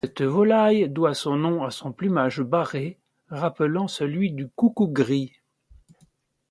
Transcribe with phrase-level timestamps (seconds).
[0.03, 5.31] Cette volaille doit son nom à son plumage barré, rappelant celui du coucou gris.